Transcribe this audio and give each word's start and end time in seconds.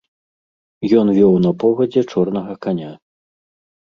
Ён 1.01 1.07
вёў 1.17 1.33
на 1.45 1.51
повадзе 1.65 2.01
чорнага 2.15 2.53
каня. 2.67 2.91